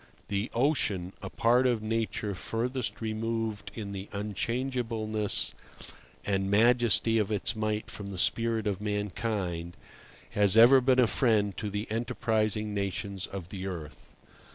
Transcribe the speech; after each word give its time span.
The 0.29 0.49
ocean, 0.55 1.13
a 1.21 1.29
part 1.29 1.67
of 1.67 1.83
Nature 1.83 2.33
furthest 2.33 3.01
removed 3.01 3.69
in 3.75 3.91
the 3.91 4.09
unchangeableness 4.13 5.53
and 6.25 6.49
majesty 6.49 7.19
of 7.19 7.31
its 7.31 7.55
might 7.55 7.91
from 7.91 8.07
the 8.07 8.17
spirit 8.17 8.65
of 8.65 8.81
mankind, 8.81 9.77
has 10.31 10.57
ever 10.57 10.81
been 10.81 10.97
a 10.97 11.05
friend 11.05 11.55
to 11.57 11.69
the 11.69 11.85
enterprising 11.91 12.73
nations 12.73 13.27
of 13.27 13.49
the 13.49 13.67
earth. 13.67 14.07